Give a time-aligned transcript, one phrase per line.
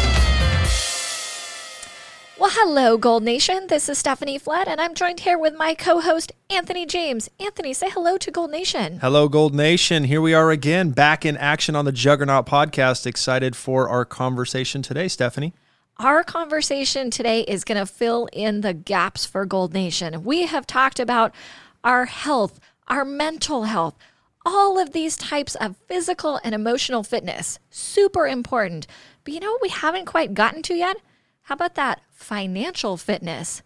[2.38, 3.66] Well, hello, Gold Nation.
[3.68, 7.32] This is Stephanie Flood, and I'm joined here with my co host, Anthony James.
[7.40, 9.00] Anthony, say hello to Gold Nation.
[9.00, 10.04] Hello, Gold Nation.
[10.04, 13.08] Here we are again, back in action on the Juggernaut podcast.
[13.08, 15.56] Excited for our conversation today, Stephanie.
[16.00, 20.24] Our conversation today is going to fill in the gaps for Gold Nation.
[20.24, 21.34] We have talked about
[21.84, 23.96] our health, our mental health,
[24.46, 27.58] all of these types of physical and emotional fitness.
[27.72, 28.86] Super important.
[29.24, 30.98] But you know what we haven't quite gotten to yet?
[31.42, 33.64] How about that financial fitness?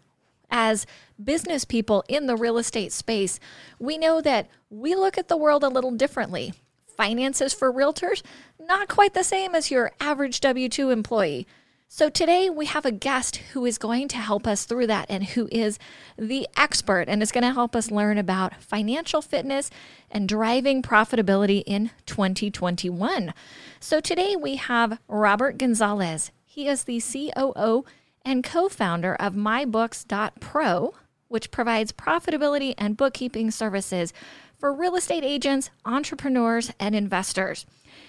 [0.49, 0.85] As
[1.21, 3.41] business people in the real estate space,
[3.77, 6.53] we know that we look at the world a little differently.
[6.95, 8.21] Finances for realtors,
[8.57, 11.45] not quite the same as your average W 2 employee.
[11.93, 15.25] So today we have a guest who is going to help us through that and
[15.25, 15.77] who is
[16.17, 19.69] the expert and is going to help us learn about financial fitness
[20.09, 23.33] and driving profitability in 2021.
[23.81, 26.31] So today we have Robert Gonzalez.
[26.45, 27.83] He is the COO
[28.23, 30.93] and co founder of MyBooks.pro,
[31.27, 34.13] which provides profitability and bookkeeping services
[34.61, 37.65] for real estate agents, entrepreneurs, and investors.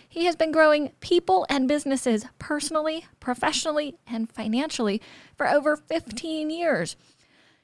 [0.07, 5.01] He has been growing people and businesses personally, professionally, and financially
[5.35, 6.95] for over 15 years.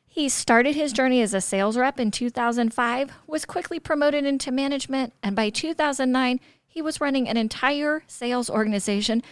[0.07, 5.13] He started his journey as a sales rep in 2005, was quickly promoted into management,
[5.23, 9.23] and by 2009, he was running an entire sales organization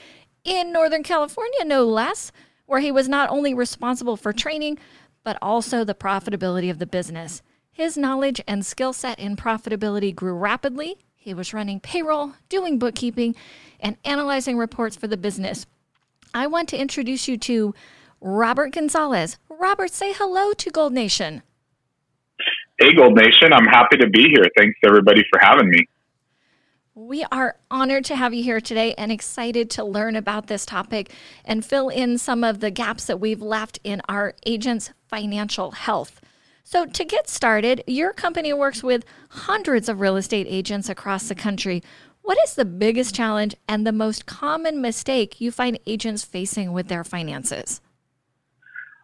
[0.44, 2.30] in Northern California, no less,
[2.66, 4.78] where he was not only responsible for training,
[5.24, 7.40] but also the profitability of the business.
[7.76, 10.96] His knowledge and skill set in profitability grew rapidly.
[11.14, 13.36] He was running payroll, doing bookkeeping,
[13.78, 15.66] and analyzing reports for the business.
[16.32, 17.74] I want to introduce you to
[18.18, 19.36] Robert Gonzalez.
[19.50, 21.42] Robert, say hello to Gold Nation.
[22.78, 23.52] Hey, Gold Nation.
[23.52, 24.46] I'm happy to be here.
[24.56, 25.86] Thanks, everybody, for having me.
[26.94, 31.12] We are honored to have you here today and excited to learn about this topic
[31.44, 36.22] and fill in some of the gaps that we've left in our agents' financial health.
[36.68, 41.36] So, to get started, your company works with hundreds of real estate agents across the
[41.36, 41.80] country.
[42.22, 46.88] What is the biggest challenge and the most common mistake you find agents facing with
[46.88, 47.80] their finances?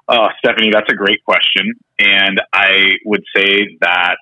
[0.08, 1.74] Uh, Stephanie, that's a great question.
[2.00, 4.18] And I would say that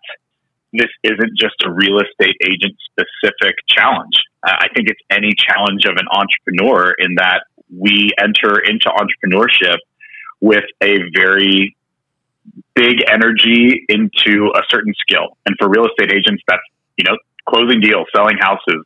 [0.74, 4.16] this isn't just a real estate agent specific challenge.
[4.44, 9.78] I think it's any challenge of an entrepreneur in that we enter into entrepreneurship
[10.42, 11.74] with a very
[12.74, 15.36] big energy into a certain skill.
[15.46, 16.62] And for real estate agents, that's,
[16.96, 17.16] you know,
[17.48, 18.84] closing deals, selling houses,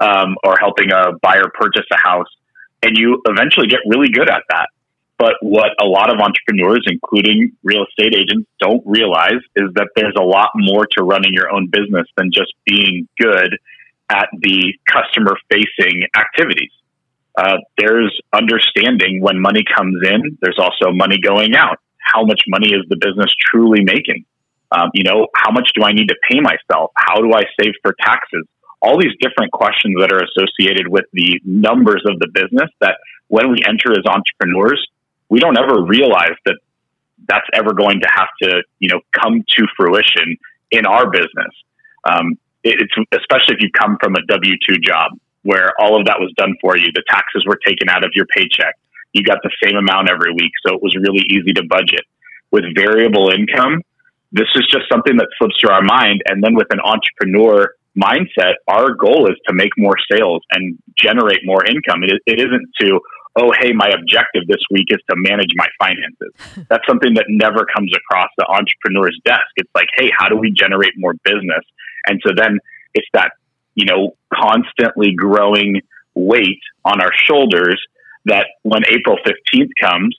[0.00, 2.28] um, or helping a buyer purchase a house.
[2.82, 4.68] And you eventually get really good at that.
[5.18, 10.14] But what a lot of entrepreneurs, including real estate agents, don't realize is that there's
[10.16, 13.58] a lot more to running your own business than just being good
[14.10, 16.70] at the customer facing activities.
[17.36, 21.78] Uh, there's understanding when money comes in, there's also money going out.
[22.12, 24.24] How much money is the business truly making?
[24.70, 26.92] Um, you know, how much do I need to pay myself?
[26.96, 28.44] How do I save for taxes?
[28.80, 32.96] All these different questions that are associated with the numbers of the business that
[33.28, 34.80] when we enter as entrepreneurs,
[35.28, 36.58] we don't ever realize that
[37.28, 40.36] that's ever going to have to, you know, come to fruition
[40.70, 41.52] in our business.
[42.04, 46.18] Um, it's especially if you come from a W two job where all of that
[46.20, 46.88] was done for you.
[46.94, 48.74] The taxes were taken out of your paycheck.
[49.12, 52.02] You got the same amount every week, so it was really easy to budget.
[52.50, 53.82] With variable income,
[54.32, 56.22] this is just something that slips through our mind.
[56.26, 61.40] And then with an entrepreneur mindset, our goal is to make more sales and generate
[61.44, 62.04] more income.
[62.04, 63.00] It, it isn't to
[63.40, 66.66] oh, hey, my objective this week is to manage my finances.
[66.68, 69.46] That's something that never comes across the entrepreneur's desk.
[69.56, 71.64] It's like, hey, how do we generate more business?
[72.06, 72.58] And so then
[72.94, 73.32] it's that,
[73.74, 75.80] you know, constantly growing
[76.14, 77.80] weight on our shoulders
[78.28, 80.16] that when April 15th comes,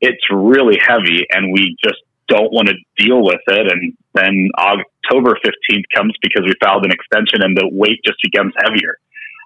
[0.00, 3.70] it's really heavy and we just don't want to deal with it.
[3.70, 8.52] And then October 15th comes because we filed an extension and the weight just becomes
[8.64, 8.98] heavier.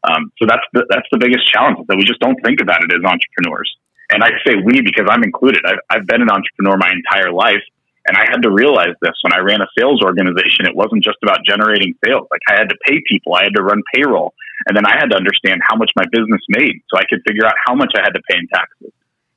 [0.04, 2.92] Um, so that's the, that's the biggest challenge that we just don't think about it
[2.92, 3.68] as entrepreneurs.
[4.10, 5.62] And I say we because I'm included.
[5.66, 7.62] I've, I've been an entrepreneur my entire life,
[8.06, 10.64] And I had to realize this when I ran a sales organization.
[10.64, 12.28] It wasn't just about generating sales.
[12.30, 14.32] Like I had to pay people, I had to run payroll,
[14.66, 17.44] and then I had to understand how much my business made so I could figure
[17.44, 18.92] out how much I had to pay in taxes.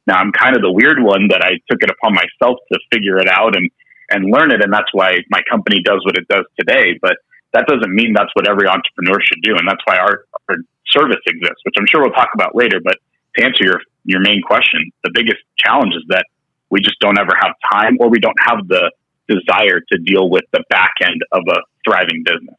[0.07, 3.19] Now I'm kind of the weird one that I took it upon myself to figure
[3.19, 3.69] it out and
[4.09, 6.97] and learn it, and that's why my company does what it does today.
[6.99, 7.17] But
[7.53, 10.57] that doesn't mean that's what every entrepreneur should do, and that's why our, our
[10.89, 12.79] service exists, which I'm sure we'll talk about later.
[12.83, 12.97] But
[13.37, 16.25] to answer your your main question, the biggest challenge is that
[16.69, 18.91] we just don't ever have time, or we don't have the
[19.27, 22.57] desire to deal with the back end of a thriving business.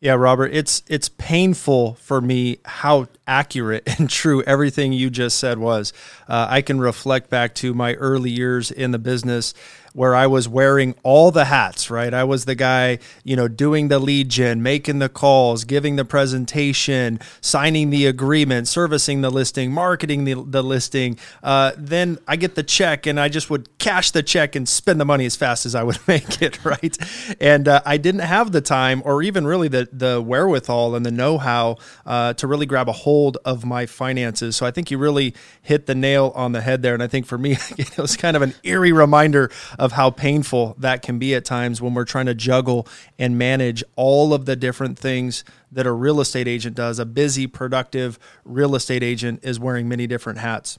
[0.00, 5.58] Yeah, Robert, it's it's painful for me how accurate and true everything you just said
[5.58, 5.92] was.
[6.28, 9.54] Uh, I can reflect back to my early years in the business
[9.92, 12.12] where I was wearing all the hats, right?
[12.14, 16.04] I was the guy, you know, doing the lead gen, making the calls, giving the
[16.04, 21.18] presentation, signing the agreement, servicing the listing, marketing the, the listing.
[21.42, 25.00] Uh, then I get the check and I just would cash the check and spend
[25.00, 26.96] the money as fast as I would make it, right?
[27.40, 31.10] And uh, I didn't have the time or even really the, the wherewithal and the
[31.10, 34.56] know how uh, to really grab a hold of my finances.
[34.56, 36.94] So I think you really hit the nail on the head there.
[36.94, 40.74] And I think for me, it was kind of an eerie reminder of how painful
[40.78, 42.88] that can be at times when we're trying to juggle
[43.18, 46.98] and manage all of the different things that a real estate agent does.
[46.98, 50.78] A busy, productive real estate agent is wearing many different hats.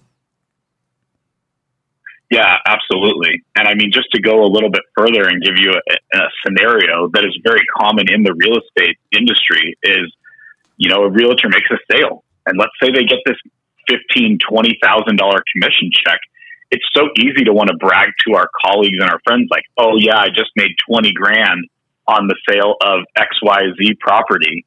[2.32, 3.44] Yeah, absolutely.
[3.56, 6.22] And I mean, just to go a little bit further and give you a, a,
[6.44, 10.12] scenario that is very common in the real estate industry is,
[10.78, 13.38] you know, a realtor makes a sale, and let's say they get this
[13.88, 16.20] fifteen, twenty thousand dollar commission check
[16.72, 19.98] it's so easy to want to brag to our colleagues and our friends like, oh
[19.98, 21.68] yeah, I just made 20 grand
[22.08, 24.66] on the sale of XYZ property.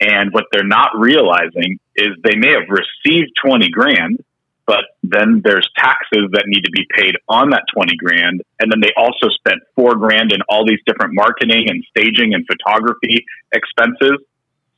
[0.00, 4.22] And what they're not realizing is they may have received 20 grand,
[4.66, 8.42] but then there's taxes that need to be paid on that 20 grand.
[8.60, 12.46] And then they also spent four grand in all these different marketing and staging and
[12.46, 14.20] photography expenses.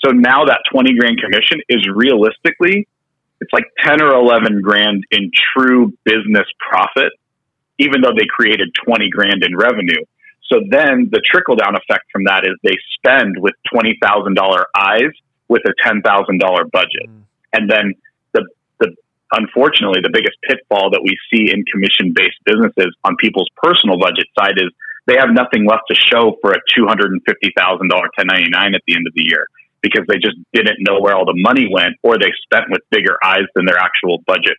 [0.04, 2.88] So now that 20 grand commission is realistically
[3.40, 7.12] it's like 10 or 11 grand in true business profit,
[7.78, 10.04] even though they created 20 grand in revenue.
[10.52, 15.12] So then the trickle down effect from that is they spend with $20,000 eyes
[15.48, 17.06] with a $10,000 budget.
[17.08, 17.22] Mm.
[17.52, 17.94] And then
[18.32, 18.46] the,
[18.78, 18.94] the,
[19.32, 24.26] unfortunately, the biggest pitfall that we see in commission based businesses on people's personal budget
[24.38, 24.70] side is
[25.06, 29.24] they have nothing left to show for a $250,000 1099 at the end of the
[29.24, 29.46] year
[29.82, 33.16] because they just didn't know where all the money went or they spent with bigger
[33.24, 34.56] eyes than their actual budget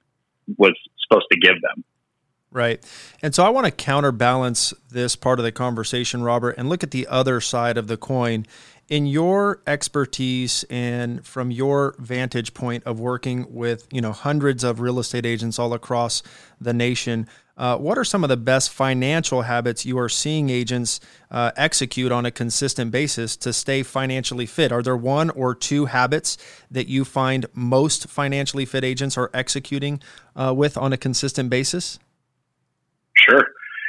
[0.57, 0.73] was
[1.03, 1.83] supposed to give them.
[2.51, 2.83] Right.
[3.21, 6.91] And so I want to counterbalance this part of the conversation, Robert, and look at
[6.91, 8.45] the other side of the coin.
[8.89, 14.81] In your expertise and from your vantage point of working with, you know, hundreds of
[14.81, 16.21] real estate agents all across
[16.59, 17.25] the nation,
[17.61, 20.99] uh, what are some of the best financial habits you are seeing agents
[21.29, 24.71] uh, execute on a consistent basis to stay financially fit?
[24.71, 26.39] Are there one or two habits
[26.71, 30.01] that you find most financially fit agents are executing
[30.35, 31.99] uh, with on a consistent basis?
[33.13, 33.45] Sure.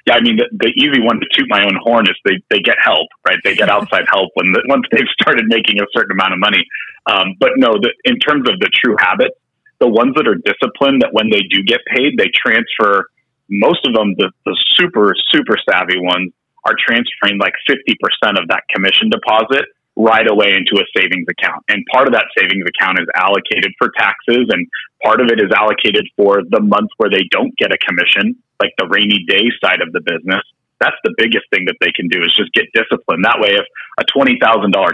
[0.07, 2.61] Yeah, I mean, the, the, easy one to toot my own horn is they, they
[2.61, 3.39] get help, right?
[3.43, 6.63] They get outside help when the, once they've started making a certain amount of money.
[7.07, 9.37] Um, but no, the, in terms of the true habits,
[9.81, 13.09] the ones that are disciplined, that when they do get paid, they transfer
[13.49, 16.33] most of them, the, the super, super savvy ones,
[16.65, 19.67] are transferring like 50% of that commission deposit
[19.97, 21.65] right away into a savings account.
[21.69, 24.67] And part of that savings account is allocated for taxes, and
[25.05, 28.73] part of it is allocated for the month where they don't get a commission, like
[28.79, 30.43] the rainy day side of the business.
[30.81, 33.25] That's the biggest thing that they can do is just get disciplined.
[33.25, 33.67] That way, if
[34.01, 34.39] a $20,000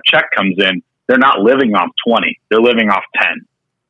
[0.04, 3.40] check comes in, they're not living off 20, they're living off 10,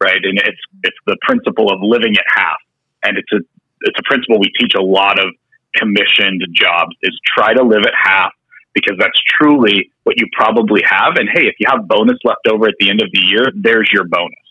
[0.02, 0.22] right?
[0.22, 2.58] And it's, it's the principle of living at half.
[3.02, 3.40] And it's a
[3.82, 5.34] it's a principle we teach a lot of
[5.76, 8.32] commissioned jobs is try to live at half
[8.74, 11.16] because that's truly what you probably have.
[11.16, 13.88] And hey, if you have bonus left over at the end of the year, there's
[13.92, 14.46] your bonus,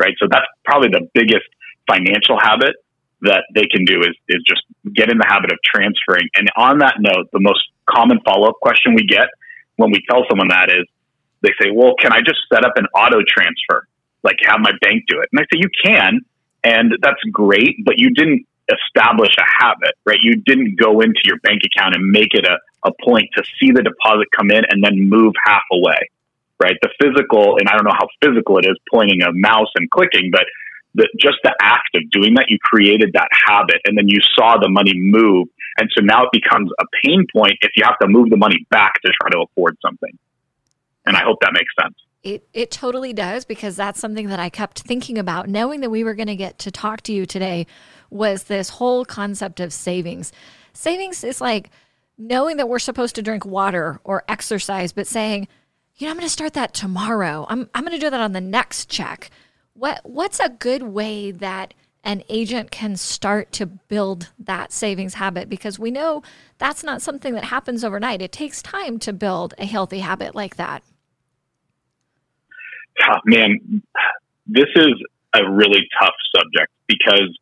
[0.00, 0.14] right?
[0.18, 1.46] So that's probably the biggest
[1.88, 2.76] financial habit
[3.22, 4.62] that they can do is, is just
[4.94, 6.28] get in the habit of transferring.
[6.36, 9.28] And on that note, the most common follow up question we get
[9.76, 10.86] when we tell someone that is
[11.42, 13.86] they say, well, can I just set up an auto transfer?
[14.22, 15.28] Like have my bank do it.
[15.32, 16.20] And I say, you can.
[16.64, 20.18] And that's great, but you didn't establish a habit, right?
[20.22, 22.58] You didn't go into your bank account and make it a,
[22.88, 26.10] a point to see the deposit come in and then move half away,
[26.62, 26.76] right?
[26.82, 30.30] The physical, and I don't know how physical it is, pointing a mouse and clicking,
[30.32, 30.44] but
[30.94, 34.56] the, just the act of doing that, you created that habit and then you saw
[34.58, 35.48] the money move.
[35.78, 38.66] And so now it becomes a pain point if you have to move the money
[38.70, 40.16] back to try to afford something.
[41.04, 41.94] And I hope that makes sense.
[42.22, 46.02] It, it totally does because that's something that I kept thinking about, knowing that we
[46.02, 47.68] were going to get to talk to you today
[48.10, 50.32] was this whole concept of savings.
[50.72, 51.70] Savings is like
[52.18, 55.48] knowing that we're supposed to drink water or exercise, but saying,
[55.96, 57.46] you know, I'm going to start that tomorrow.
[57.48, 59.30] I'm, I'm going to do that on the next check.
[59.74, 65.48] What, what's a good way that an agent can start to build that savings habit?
[65.48, 66.22] Because we know
[66.58, 68.22] that's not something that happens overnight.
[68.22, 70.82] It takes time to build a healthy habit like that.
[73.02, 73.82] Oh, man,
[74.46, 74.94] this is
[75.34, 77.38] a really tough subject because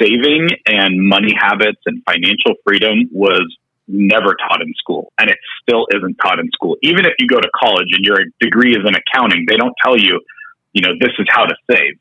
[0.00, 3.44] saving and money habits and financial freedom was
[3.88, 6.76] never taught in school and it still isn't taught in school.
[6.82, 9.98] Even if you go to college and your degree is in accounting they don't tell
[9.98, 10.20] you
[10.72, 11.98] you know this is how to save.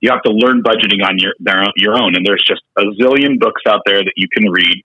[0.00, 3.38] You have to learn budgeting on your their, your own and there's just a zillion
[3.38, 4.84] books out there that you can read.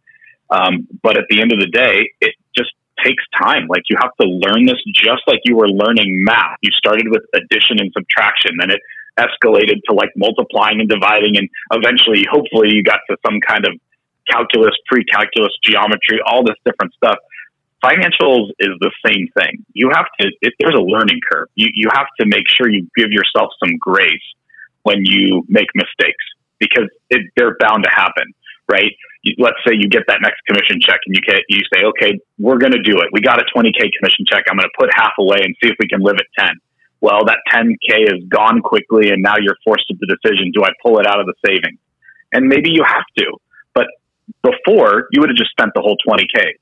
[0.49, 2.71] Um, but at the end of the day it just
[3.03, 3.67] takes time.
[3.69, 6.57] Like you have to learn this just like you were learning math.
[6.61, 8.81] You started with addition and subtraction then it
[9.19, 13.73] escalated to like multiplying and dividing and eventually hopefully you got to some kind of
[14.31, 17.17] calculus pre-calculus geometry all this different stuff.
[17.83, 19.63] Financials is the same thing.
[19.73, 21.47] You have to there's a learning curve.
[21.55, 24.27] You, you have to make sure you give yourself some grace
[24.83, 26.23] when you make mistakes
[26.59, 28.33] because it, they're bound to happen
[28.69, 28.93] right?
[29.39, 32.59] Let's say you get that next commission check and you get you say okay we're
[32.59, 33.09] going to do it.
[33.11, 34.43] We got a 20k commission check.
[34.49, 36.55] I'm going to put half away and see if we can live at 10
[37.01, 40.69] well, that 10K is gone quickly and now you're forced to the decision, do I
[40.83, 41.79] pull it out of the savings?
[42.33, 43.25] And maybe you have to,
[43.73, 43.87] but
[44.43, 46.59] before you would have just spent the whole 20K.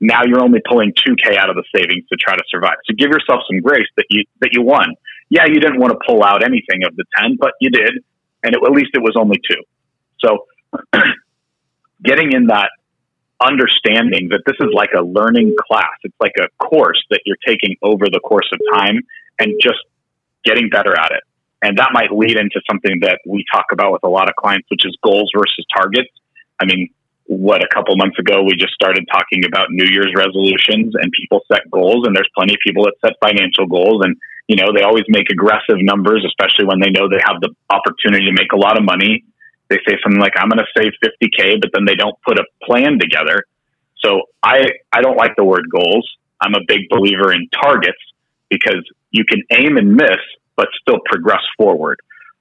[0.00, 2.76] Now you're only pulling 2K out of the savings to try to survive.
[2.86, 4.94] So give yourself some grace that you, that you won.
[5.30, 7.92] Yeah, you didn't want to pull out anything of the 10, but you did.
[8.42, 9.62] And it, at least it was only two.
[10.18, 10.46] So
[12.04, 12.70] getting in that
[13.44, 15.96] understanding that this is like a learning class.
[16.04, 19.00] It's like a course that you're taking over the course of time
[19.38, 19.80] and just
[20.44, 21.22] getting better at it.
[21.62, 24.66] And that might lead into something that we talk about with a lot of clients,
[24.70, 26.10] which is goals versus targets.
[26.60, 26.88] I mean,
[27.26, 31.40] what a couple months ago we just started talking about New Year's resolutions and people
[31.50, 34.16] set goals and there's plenty of people that set financial goals and
[34.48, 38.26] you know they always make aggressive numbers especially when they know they have the opportunity
[38.26, 39.24] to make a lot of money
[39.72, 42.44] they say something like I'm going to save 50k but then they don't put a
[42.62, 43.44] plan together
[44.04, 46.06] so I I don't like the word goals
[46.42, 48.02] I'm a big believer in targets
[48.50, 50.18] because you can aim and miss,
[50.56, 51.98] but still progress forward.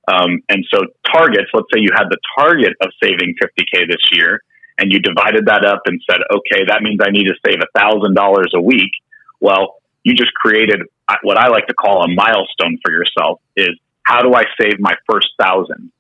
[0.08, 0.82] Um, and so
[1.14, 4.42] targets, let's say you had the target of saving 50K this year
[4.80, 8.46] and you divided that up and said, okay, that means I need to save $1,000
[8.54, 8.92] a week.
[9.40, 10.82] Well, you just created
[11.22, 14.96] what I like to call a milestone for yourself is how do I save my
[15.10, 15.92] first thousand?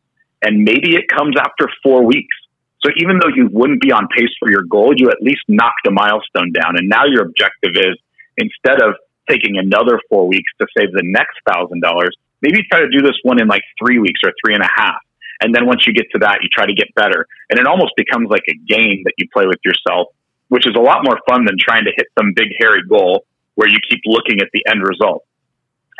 [0.41, 2.35] And maybe it comes after four weeks.
[2.83, 5.85] So even though you wouldn't be on pace for your goal, you at least knocked
[5.87, 6.77] a milestone down.
[6.77, 7.95] And now your objective is
[8.37, 8.95] instead of
[9.29, 13.17] taking another four weeks to save the next thousand dollars, maybe try to do this
[13.23, 14.97] one in like three weeks or three and a half.
[15.41, 17.27] And then once you get to that, you try to get better.
[17.49, 20.09] And it almost becomes like a game that you play with yourself,
[20.49, 23.67] which is a lot more fun than trying to hit some big, hairy goal where
[23.69, 25.25] you keep looking at the end result.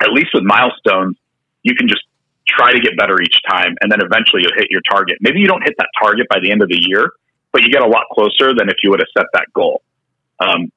[0.01, 1.17] At least with milestones,
[1.63, 2.01] you can just
[2.48, 3.75] try to get better each time.
[3.81, 5.17] And then eventually you'll hit your target.
[5.21, 7.12] Maybe you don't hit that target by the end of the year,
[7.51, 9.81] but you get a lot closer than if you would have set that goal.
[10.39, 10.71] Um,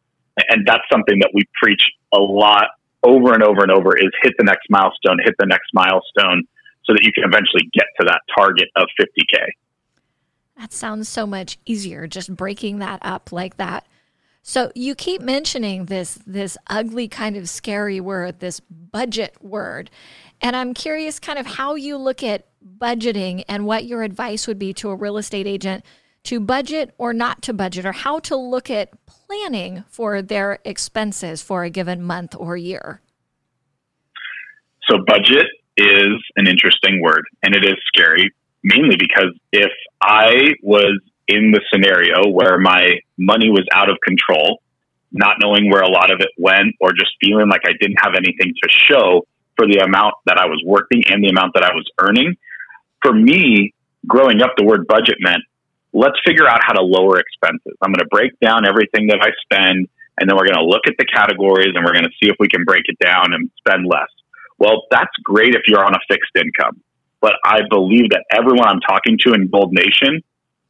[0.49, 2.69] and that's something that we preach a lot
[3.03, 6.45] over and over and over is hit the next milestone, hit the next milestone
[6.85, 9.49] so that you can eventually get to that target of 50K.
[10.59, 13.87] That sounds so much easier, just breaking that up like that.
[14.47, 19.91] So you keep mentioning this this ugly kind of scary word, this budget word.
[20.43, 22.47] And I'm curious kind of how you look at
[22.79, 25.83] budgeting and what your advice would be to a real estate agent
[26.25, 31.41] to budget or not to budget or how to look at planning for their expenses
[31.41, 33.01] for a given month or year?
[34.91, 35.47] So, budget
[35.79, 38.31] is an interesting word and it is scary,
[38.63, 39.73] mainly because if
[40.03, 44.61] I was in the scenario where my money was out of control,
[45.13, 48.15] not knowing where a lot of it went, or just feeling like I didn't have
[48.15, 49.27] anything to show
[49.57, 52.37] for the amount that I was working and the amount that I was earning,
[53.03, 53.73] for me,
[54.07, 55.43] growing up, the word budget meant
[55.95, 57.73] let's figure out how to lower expenses.
[57.81, 59.89] I'm going to break down everything that I spend,
[60.19, 62.37] and then we're going to look at the categories and we're going to see if
[62.41, 64.11] we can break it down and spend less.
[64.59, 66.83] Well, that's great if you're on a fixed income.
[67.21, 70.23] But I believe that everyone I'm talking to in Gold Nation,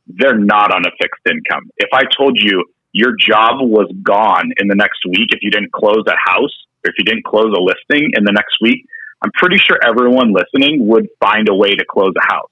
[0.06, 1.70] they're not on a fixed income.
[1.76, 5.72] If I told you your job was gone in the next week if you didn't
[5.72, 8.86] close a house or if you didn't close a listing in the next week,
[9.22, 12.50] I'm pretty sure everyone listening would find a way to close a house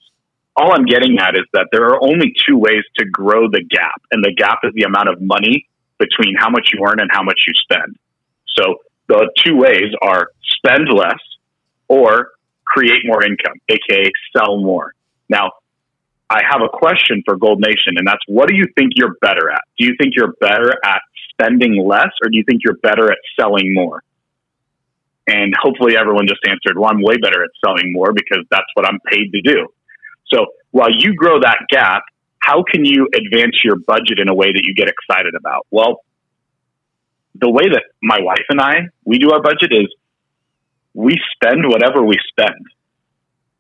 [0.57, 4.03] all I'm getting at is that there are only two ways to grow the gap,
[4.11, 5.67] and the gap is the amount of money
[5.99, 7.97] between how much you earn and how much you spend.
[8.59, 8.77] So
[9.09, 11.19] the two ways are spend less
[11.89, 12.33] or
[12.67, 14.95] create more income, aka sell more.
[15.29, 15.53] Now,
[16.33, 19.51] I have a question for Gold Nation, and that's what do you think you're better
[19.51, 19.61] at?
[19.79, 23.19] Do you think you're better at spending less, or do you think you're better at
[23.39, 24.03] selling more?
[25.27, 28.87] And hopefully, everyone just answered, Well, I'm way better at selling more because that's what
[28.87, 29.69] I'm paid to do.
[30.33, 32.03] So while you grow that gap,
[32.39, 35.67] how can you advance your budget in a way that you get excited about?
[35.71, 36.01] Well,
[37.35, 39.87] the way that my wife and I we do our budget is
[40.95, 42.67] we spend whatever we spend.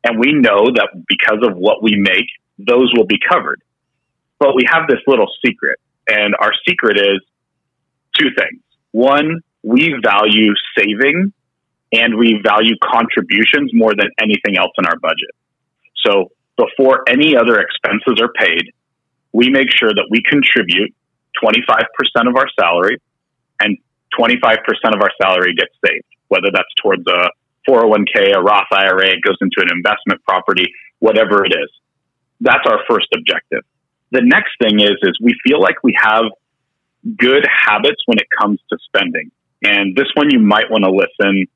[0.04, 2.26] And we know that because of what we make,
[2.58, 3.62] those will be covered.
[4.38, 5.78] But we have this little secret.
[6.08, 7.20] And our secret is
[8.18, 8.60] two things.
[8.90, 11.32] One, we value saving
[11.92, 15.30] and we value contributions more than anything else in our budget.
[16.04, 18.72] So before any other expenses are paid,
[19.32, 20.94] we make sure that we contribute
[21.42, 22.98] 25% of our salary
[23.60, 23.78] and
[24.18, 24.56] 25%
[24.94, 27.30] of our salary gets saved, whether that's towards a
[27.68, 30.64] 401k, a Roth IRA, it goes into an investment property,
[30.98, 31.70] whatever it is.
[32.42, 33.62] That's our first objective.
[34.10, 36.24] The next thing is, is we feel like we have
[37.16, 39.30] good habits when it comes to spending.
[39.62, 41.46] And this one you might want to listen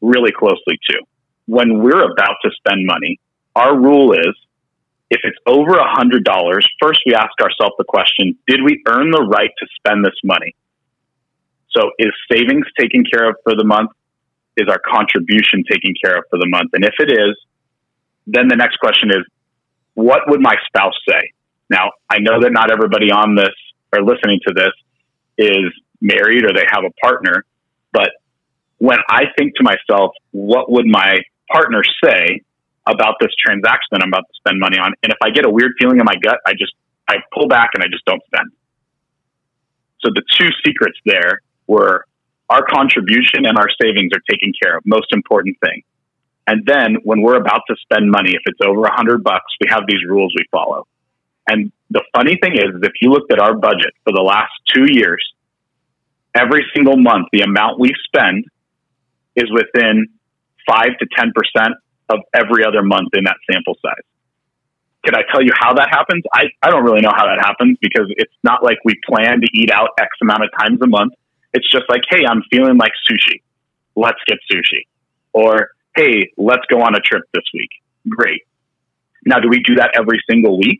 [0.00, 0.98] really closely to.
[1.46, 3.20] When we're about to spend money,
[3.54, 4.34] our rule is
[5.10, 9.10] if it's over a hundred dollars, first we ask ourselves the question, did we earn
[9.10, 10.56] the right to spend this money?
[11.70, 13.90] So is savings taken care of for the month?
[14.56, 16.70] Is our contribution taken care of for the month?
[16.72, 17.36] And if it is,
[18.26, 19.24] then the next question is,
[19.94, 21.32] what would my spouse say?
[21.70, 23.54] Now, I know that not everybody on this
[23.92, 24.72] or listening to this
[25.38, 27.44] is married or they have a partner,
[27.92, 28.10] but
[28.78, 31.18] when I think to myself, what would my
[31.50, 32.42] partner say
[32.86, 34.92] about this transaction that I'm about to spend money on?
[35.02, 36.74] And if I get a weird feeling in my gut, I just
[37.08, 38.50] I pull back and I just don't spend.
[40.00, 42.04] So the two secrets there were
[42.50, 44.82] our contribution and our savings are taken care of.
[44.84, 45.82] Most important thing.
[46.46, 49.68] And then when we're about to spend money, if it's over a hundred bucks, we
[49.70, 50.86] have these rules we follow.
[51.48, 54.86] And the funny thing is, if you looked at our budget for the last two
[54.90, 55.22] years,
[56.34, 58.44] every single month, the amount we spend
[59.36, 60.08] is within
[60.66, 61.30] five to 10%
[62.08, 64.04] of every other month in that sample size.
[65.04, 66.24] Can I tell you how that happens?
[66.32, 69.48] I, I don't really know how that happens because it's not like we plan to
[69.52, 71.12] eat out X amount of times a month.
[71.52, 73.42] It's just like, hey, I'm feeling like sushi.
[73.96, 74.86] Let's get sushi.
[75.32, 77.70] Or, hey, let's go on a trip this week.
[78.08, 78.42] Great.
[79.24, 80.78] Now, do we do that every single week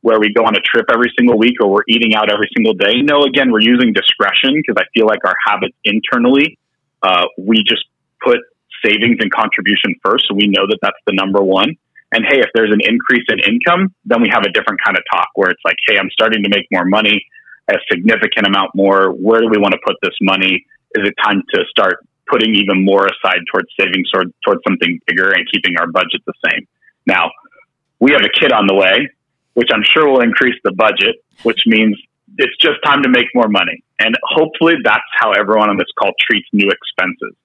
[0.00, 2.74] where we go on a trip every single week or we're eating out every single
[2.74, 3.02] day?
[3.02, 6.58] No, again, we're using discretion because I feel like our habits internally,
[7.02, 7.84] uh, we just
[8.22, 8.38] put
[8.84, 10.24] savings and contribution first.
[10.28, 11.76] So we know that that's the number one.
[12.12, 15.02] And hey, if there's an increase in income, then we have a different kind of
[15.12, 17.26] talk where it's like, hey, I'm starting to make more money
[17.68, 19.10] a significant amount more.
[19.10, 20.64] Where do we want to put this money?
[20.94, 25.30] Is it time to start putting even more aside towards savings or towards something bigger
[25.30, 26.66] and keeping our budget the same?
[27.06, 27.30] Now,
[28.00, 29.08] we have a kid on the way,
[29.54, 31.96] which I'm sure will increase the budget, which means
[32.38, 33.82] it's just time to make more money.
[33.98, 37.36] And hopefully that's how everyone on this call treats new expenses,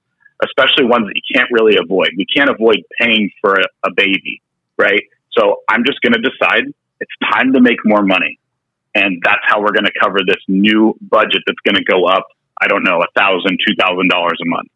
[0.43, 2.09] especially ones that you can't really avoid.
[2.17, 4.41] We can't avoid paying for a, a baby,
[4.77, 5.03] right?
[5.37, 6.63] So I'm just going to decide
[6.99, 8.39] it's time to make more money
[8.95, 12.27] and that's how we're going to cover this new budget that's going to go up.
[12.61, 14.69] I don't know, a thousand, two thousand dollars a month.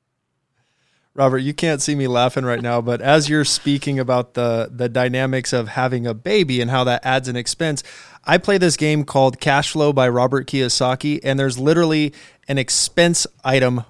[1.15, 4.89] Robert, you can't see me laughing right now, but as you're speaking about the the
[4.89, 7.83] dynamics of having a baby and how that adds an expense,
[8.25, 12.13] I play this game called Cash Flow by Robert Kiyosaki, and there's literally
[12.47, 13.83] an expense item,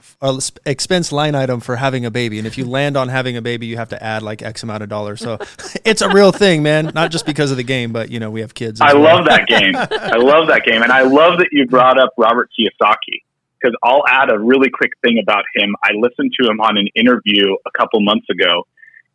[0.66, 2.40] expense line item for having a baby.
[2.40, 4.84] And if you land on having a baby, you have to add like X amount
[4.84, 5.22] of dollars.
[5.22, 5.40] So
[5.86, 6.92] it's a real thing, man.
[6.94, 8.82] Not just because of the game, but you know we have kids.
[8.82, 9.16] I well.
[9.16, 9.76] love that game.
[9.78, 13.22] I love that game, and I love that you brought up Robert Kiyosaki
[13.64, 15.76] because I'll add a really quick thing about him.
[15.84, 18.68] I listened to him on an interview a couple months ago,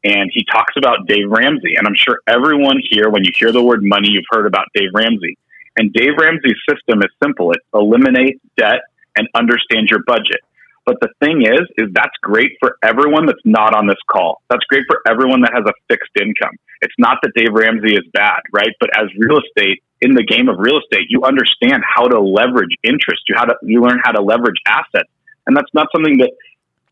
[0.05, 1.75] and he talks about Dave Ramsey.
[1.77, 4.91] And I'm sure everyone here, when you hear the word money, you've heard about Dave
[4.95, 5.37] Ramsey.
[5.77, 8.81] And Dave Ramsey's system is simple it's eliminate debt
[9.17, 10.41] and understand your budget.
[10.89, 14.41] But the thing is, is that's great for everyone that's not on this call.
[14.49, 16.57] That's great for everyone that has a fixed income.
[16.81, 18.73] It's not that Dave Ramsey is bad, right?
[18.81, 22.73] But as real estate, in the game of real estate, you understand how to leverage
[22.83, 23.21] interest.
[23.29, 25.13] You how to you learn how to leverage assets,
[25.47, 26.33] and that's not something that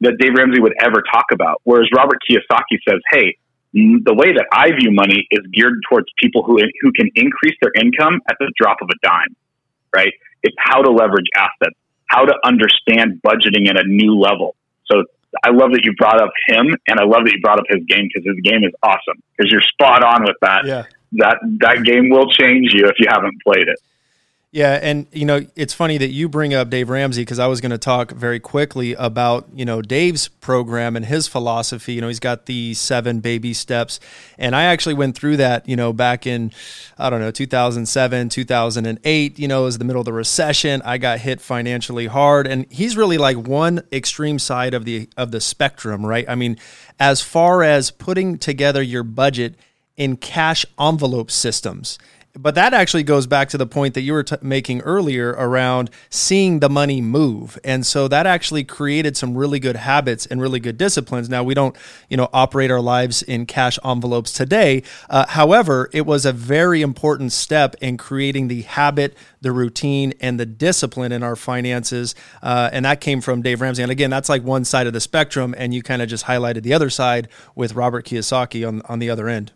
[0.02, 1.62] that Dave Ramsey would ever talk about.
[1.64, 3.38] Whereas Robert Kiyosaki says, "Hey,
[3.72, 7.72] the way that I view money is geared towards people who who can increase their
[7.80, 9.34] income at the drop of a dime.
[9.94, 10.12] Right?
[10.42, 14.54] It's how to leverage assets how to understand budgeting at a new level.
[14.86, 15.04] So
[15.44, 17.84] I love that you brought up him, and I love that you brought up his
[17.86, 19.22] game because his game is awesome.
[19.36, 20.64] Because you're spot on with that.
[20.64, 20.84] Yeah.
[21.12, 23.78] That that game will change you if you haven't played it.
[24.56, 27.60] Yeah, and you know it's funny that you bring up Dave Ramsey because I was
[27.60, 31.92] going to talk very quickly about you know Dave's program and his philosophy.
[31.92, 34.00] You know he's got the seven baby steps,
[34.38, 35.68] and I actually went through that.
[35.68, 36.52] You know back in
[36.96, 39.38] I don't know 2007, 2008.
[39.38, 40.80] You know it was the middle of the recession.
[40.86, 45.32] I got hit financially hard, and he's really like one extreme side of the of
[45.32, 46.24] the spectrum, right?
[46.26, 46.56] I mean,
[46.98, 49.56] as far as putting together your budget
[49.98, 51.98] in cash envelope systems
[52.36, 55.90] but that actually goes back to the point that you were t- making earlier around
[56.10, 57.58] seeing the money move.
[57.64, 61.28] And so that actually created some really good habits and really good disciplines.
[61.30, 61.74] Now we don't
[62.10, 64.82] you know operate our lives in cash envelopes today.
[65.08, 70.38] Uh, however it was a very important step in creating the habit the routine and
[70.38, 72.14] the discipline in our finances.
[72.42, 73.82] Uh, and that came from dave ramsey.
[73.82, 76.64] And again that's like one side of the spectrum and you kind of just highlighted
[76.64, 79.52] the other side with robert kiyosaki on, on the other end.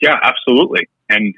[0.00, 1.34] Yeah absolutely and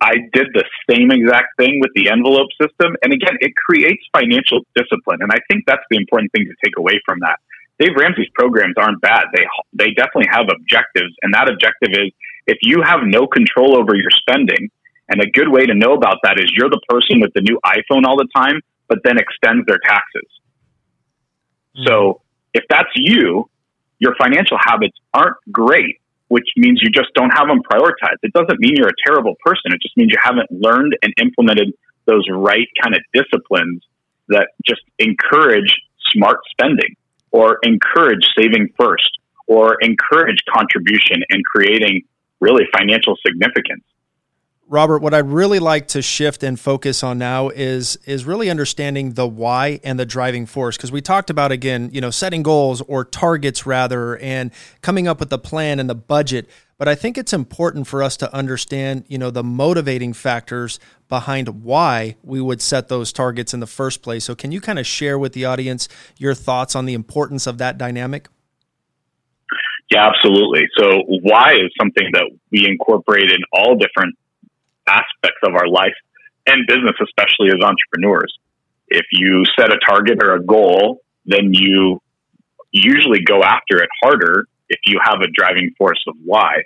[0.00, 2.96] I did the same exact thing with the envelope system.
[3.02, 5.20] And again, it creates financial discipline.
[5.20, 7.36] And I think that's the important thing to take away from that.
[7.78, 9.24] Dave Ramsey's programs aren't bad.
[9.34, 11.14] They, they definitely have objectives.
[11.22, 12.12] And that objective is
[12.46, 14.70] if you have no control over your spending,
[15.10, 17.58] and a good way to know about that is you're the person with the new
[17.66, 20.28] iPhone all the time, but then extends their taxes.
[21.76, 21.86] Mm-hmm.
[21.88, 22.22] So
[22.54, 23.50] if that's you,
[23.98, 25.99] your financial habits aren't great
[26.30, 28.22] which means you just don't have them prioritized.
[28.22, 29.74] It doesn't mean you're a terrible person.
[29.74, 31.74] It just means you haven't learned and implemented
[32.06, 33.82] those right kind of disciplines
[34.28, 35.74] that just encourage
[36.12, 36.94] smart spending
[37.32, 39.10] or encourage saving first
[39.48, 42.02] or encourage contribution and creating
[42.38, 43.82] really financial significance.
[44.70, 49.14] Robert, what I'd really like to shift and focus on now is is really understanding
[49.14, 52.80] the why and the driving force because we talked about again, you know, setting goals
[52.82, 57.18] or targets rather and coming up with a plan and the budget, but I think
[57.18, 60.78] it's important for us to understand, you know, the motivating factors
[61.08, 64.22] behind why we would set those targets in the first place.
[64.22, 67.58] So can you kind of share with the audience your thoughts on the importance of
[67.58, 68.28] that dynamic?
[69.90, 70.62] Yeah, absolutely.
[70.78, 74.14] So why is something that we incorporate in all different
[74.90, 75.94] aspects of our life
[76.46, 78.36] and business, especially as entrepreneurs.
[78.88, 82.02] If you set a target or a goal, then you
[82.72, 86.62] usually go after it harder if you have a driving force of why.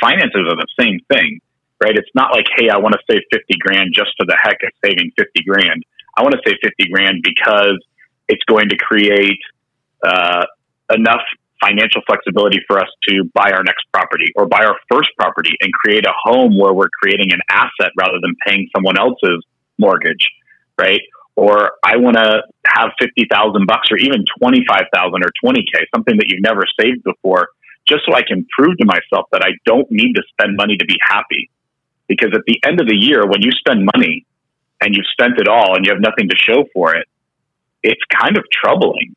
[0.00, 1.40] Finances are the same thing,
[1.82, 1.96] right?
[1.96, 4.70] It's not like, hey, I want to save 50 grand just for the heck of
[4.84, 5.82] saving 50 grand.
[6.16, 7.78] I want to save 50 grand because
[8.28, 9.40] it's going to create
[10.04, 10.46] uh,
[10.90, 11.22] enough
[11.64, 15.72] financial flexibility for us to buy our next property or buy our first property and
[15.72, 19.44] create a home where we're creating an asset rather than paying someone else's
[19.78, 20.26] mortgage,
[20.78, 21.00] right?
[21.36, 26.42] Or I want to have 50,000 bucks or even 25,000 or 20K, something that you've
[26.42, 27.48] never saved before,
[27.88, 30.84] just so I can prove to myself that I don't need to spend money to
[30.84, 31.50] be happy.
[32.06, 34.26] Because at the end of the year, when you spend money
[34.80, 37.08] and you've spent it all and you have nothing to show for it,
[37.82, 39.14] it's kind of troubling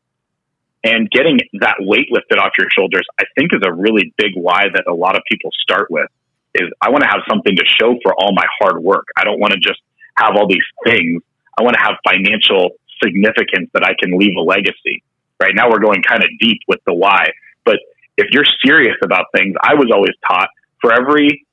[0.84, 4.66] and getting that weight lifted off your shoulders, I think, is a really big why
[4.72, 6.08] that a lot of people start with.
[6.54, 9.06] Is I want to have something to show for all my hard work.
[9.16, 9.80] I don't want to just
[10.16, 11.22] have all these things.
[11.58, 12.70] I want to have financial
[13.02, 15.02] significance that I can leave a legacy.
[15.40, 17.26] Right now, we're going kind of deep with the why.
[17.64, 17.78] But
[18.16, 20.48] if you're serious about things, I was always taught
[20.80, 21.46] for every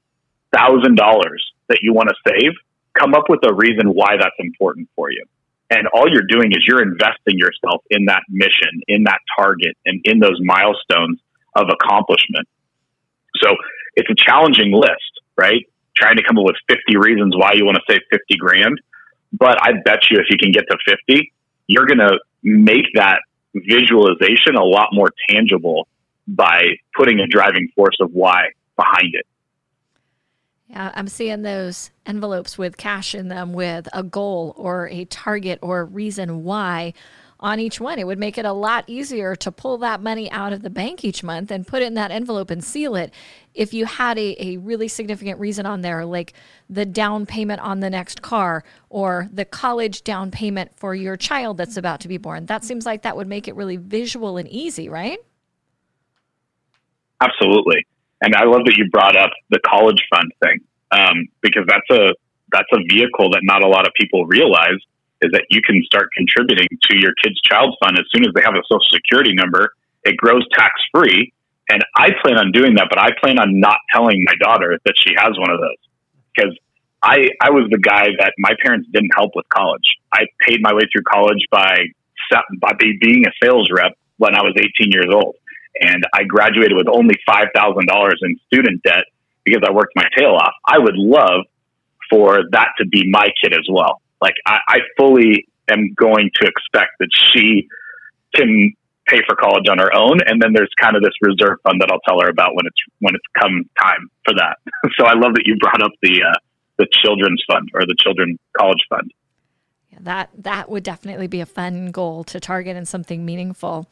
[0.56, 2.52] thousand dollars that you want to save,
[2.98, 5.26] come up with a reason why that's important for you.
[5.70, 10.00] And all you're doing is you're investing yourself in that mission, in that target, and
[10.04, 11.20] in those milestones
[11.56, 12.48] of accomplishment.
[13.42, 13.56] So
[13.96, 15.68] it's a challenging list, right?
[15.96, 18.80] Trying to come up with 50 reasons why you want to save 50 grand.
[19.34, 21.34] But I bet you if you can get to 50,
[21.68, 23.20] you're going to make that
[23.56, 25.88] visualization a lot more tangible
[26.28, 26.64] by
[26.96, 29.26] putting a driving force of why behind it.
[30.68, 35.60] Yeah, I'm seeing those envelopes with cash in them with a goal or a target
[35.62, 36.94] or a reason why
[37.40, 38.00] on each one.
[38.00, 41.04] It would make it a lot easier to pull that money out of the bank
[41.04, 43.14] each month and put it in that envelope and seal it
[43.54, 46.34] if you had a, a really significant reason on there, like
[46.70, 51.58] the down payment on the next car or the college down payment for your child
[51.58, 52.48] that's about to be born.
[52.48, 55.20] That seems like that would make it really visual and easy, right?
[57.22, 57.86] Absolutely.
[58.22, 60.60] And I love that you brought up the college fund thing
[60.92, 62.14] um, because that's a
[62.52, 64.80] that's a vehicle that not a lot of people realize
[65.22, 68.42] is that you can start contributing to your kid's child fund as soon as they
[68.42, 69.74] have a social security number.
[70.04, 71.34] It grows tax free,
[71.70, 72.88] and I plan on doing that.
[72.90, 75.82] But I plan on not telling my daughter that she has one of those
[76.36, 76.56] because
[77.02, 79.86] I I was the guy that my parents didn't help with college.
[80.14, 81.76] I paid my way through college by
[82.60, 85.36] by being a sales rep when I was 18 years old
[85.80, 89.06] and I graduated with only $5,000 in student debt
[89.44, 90.54] because I worked my tail off.
[90.68, 91.46] I would love
[92.10, 94.02] for that to be my kid as well.
[94.22, 97.68] Like I, I fully am going to expect that she
[98.34, 98.74] can
[99.08, 101.92] pay for college on her own, and then there's kind of this reserve fund that
[101.92, 104.58] I'll tell her about when it's when it's come time for that.
[104.98, 106.40] so I love that you brought up the uh,
[106.78, 109.12] the children's fund or the children college fund.
[109.92, 113.88] Yeah, that that would definitely be a fun goal to target and something meaningful.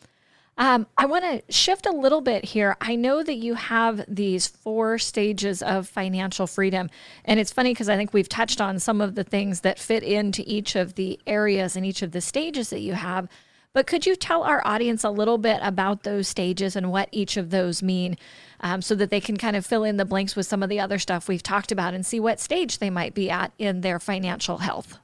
[0.57, 2.77] Um, I want to shift a little bit here.
[2.79, 6.91] I know that you have these four stages of financial freedom.
[7.25, 10.03] And it's funny because I think we've touched on some of the things that fit
[10.03, 13.27] into each of the areas and each of the stages that you have.
[13.73, 17.37] But could you tell our audience a little bit about those stages and what each
[17.37, 18.15] of those mean
[18.59, 20.79] um, so that they can kind of fill in the blanks with some of the
[20.79, 23.99] other stuff we've talked about and see what stage they might be at in their
[23.99, 24.99] financial health?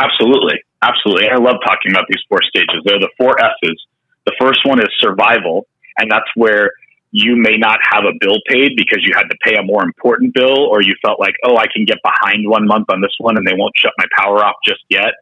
[0.00, 0.58] Absolutely.
[0.82, 1.28] Absolutely.
[1.28, 2.82] I love talking about these four stages.
[2.84, 3.86] They're the four S's
[4.28, 6.70] the first one is survival, and that's where
[7.12, 10.34] you may not have a bill paid because you had to pay a more important
[10.34, 13.38] bill, or you felt like, oh, I can get behind one month on this one
[13.38, 15.14] and they won't shut my power off just yet.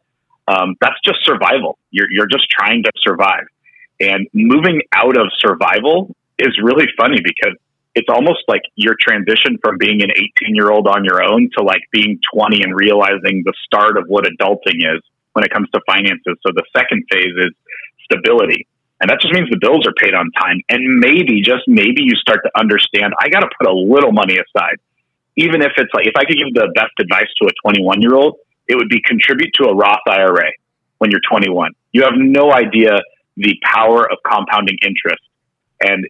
[0.49, 1.79] Um, that's just survival.
[1.91, 3.45] You're, you're just trying to survive.
[4.01, 7.55] And moving out of survival is really funny because
[7.95, 11.63] it's almost like your transition from being an 18 year old on your own to
[11.63, 15.01] like being 20 and realizing the start of what adulting is
[15.33, 16.35] when it comes to finances.
[16.45, 17.53] So the second phase is
[18.03, 18.67] stability.
[18.99, 20.61] And that just means the bills are paid on time.
[20.69, 24.37] And maybe, just maybe, you start to understand I got to put a little money
[24.37, 24.77] aside.
[25.35, 28.15] Even if it's like, if I could give the best advice to a 21 year
[28.15, 30.49] old, it would be contribute to a Roth IRA
[30.97, 31.71] when you're 21.
[31.93, 32.99] You have no idea
[33.37, 35.21] the power of compounding interest.
[35.79, 36.07] And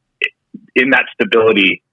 [0.75, 1.83] in that stability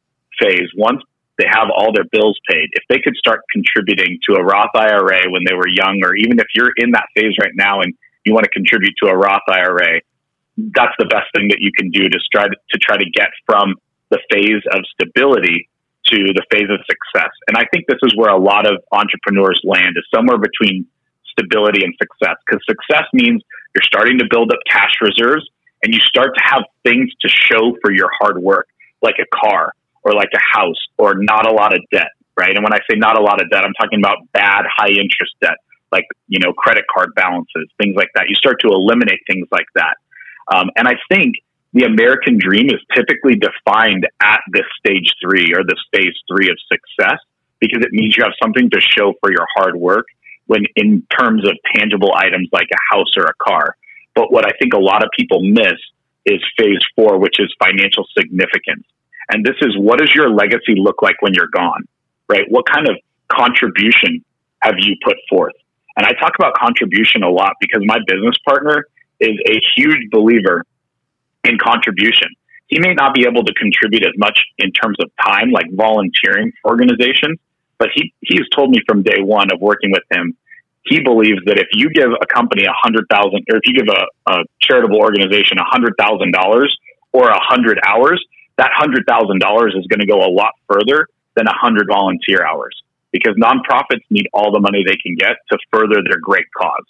[0.41, 1.03] phase, once
[1.39, 5.29] they have all their bills paid, if they could start contributing to a Roth IRA
[5.31, 8.33] when they were young, or even if you're in that phase right now and you
[8.33, 10.01] want to contribute to a Roth IRA,
[10.57, 13.29] that's the best thing that you can do to try to, to try to get
[13.47, 13.75] from
[14.11, 15.69] the phase of stability
[16.07, 17.33] to the phase of success.
[17.49, 20.87] And I think this is where a lot of entrepreneurs land is somewhere between
[21.33, 23.43] stability and success because success means
[23.75, 25.45] you're starting to build up cash reserves
[25.83, 28.69] and you start to have things to show for your hard work,
[29.03, 32.55] like a car or like a house or not a lot of debt, right?
[32.55, 35.35] And when I say not a lot of debt, I'm talking about bad high interest
[35.41, 35.57] debt,
[35.91, 38.27] like, you know, credit card balances, things like that.
[38.29, 39.97] You start to eliminate things like that.
[40.53, 41.37] Um, and I think
[41.73, 46.57] the American dream is typically defined at this stage three or this phase three of
[46.71, 47.19] success
[47.61, 50.07] because it means you have something to show for your hard work
[50.47, 53.77] when in terms of tangible items like a house or a car.
[54.15, 55.79] But what I think a lot of people miss
[56.27, 58.87] is phase four, which is financial significance.
[59.31, 61.85] And this is what does your legacy look like when you're gone,
[62.29, 62.45] right?
[62.49, 62.97] What kind of
[63.33, 64.25] contribution
[64.61, 65.55] have you put forth?
[65.97, 68.87] And I talk about contribution a lot because my business partner
[69.21, 70.65] is a huge believer
[71.45, 72.29] in contribution.
[72.67, 76.53] He may not be able to contribute as much in terms of time, like volunteering
[76.65, 77.39] organizations,
[77.79, 80.37] but he, he has told me from day one of working with him,
[80.85, 83.89] he believes that if you give a company a hundred thousand, or if you give
[83.89, 86.77] a, a charitable organization a hundred thousand dollars
[87.13, 88.23] or a hundred hours,
[88.59, 92.45] that hundred thousand dollars is going to go a lot further than a hundred volunteer
[92.47, 96.85] hours because nonprofits need all the money they can get to further their great cause.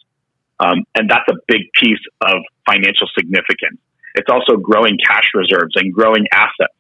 [0.61, 3.81] Um, and that's a big piece of financial significance.
[4.15, 6.79] It's also growing cash reserves and growing assets.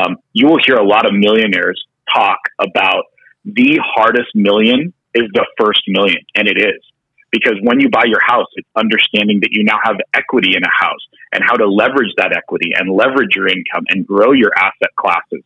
[0.00, 1.82] Um, you will hear a lot of millionaires
[2.12, 3.04] talk about
[3.44, 6.80] the hardest million is the first million, and it is.
[7.30, 10.74] Because when you buy your house, it's understanding that you now have equity in a
[10.84, 11.00] house
[11.32, 15.42] and how to leverage that equity and leverage your income and grow your asset classes.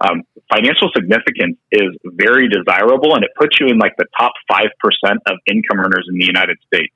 [0.00, 4.66] Um, financial significance is very desirable and it puts you in like the top 5%
[5.26, 6.94] of income earners in the United States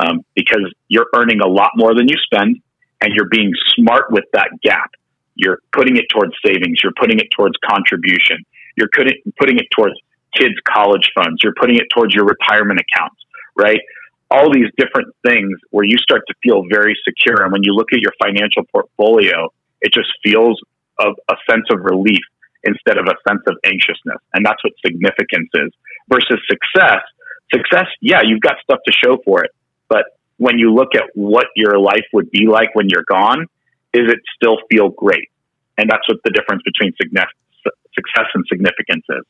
[0.00, 2.56] um, because you're earning a lot more than you spend
[3.00, 4.90] and you're being smart with that gap.
[5.34, 6.78] You're putting it towards savings.
[6.82, 8.38] You're putting it towards contribution.
[8.76, 8.88] You're
[9.38, 9.94] putting it towards
[10.36, 11.40] kids' college funds.
[11.42, 13.20] You're putting it towards your retirement accounts,
[13.56, 13.80] right?
[14.30, 17.42] All these different things where you start to feel very secure.
[17.42, 19.48] And when you look at your financial portfolio,
[19.80, 20.60] it just feels
[21.00, 22.20] a sense of relief
[22.64, 24.20] instead of a sense of anxiousness.
[24.34, 25.72] And that's what significance is
[26.12, 27.00] versus success.
[27.52, 29.50] Success, yeah, you've got stuff to show for it,
[29.90, 30.04] but
[30.38, 33.42] when you look at what your life would be like when you're gone,
[33.92, 35.28] is it still feel great?
[35.76, 39.24] And that's what the difference between success and significance is.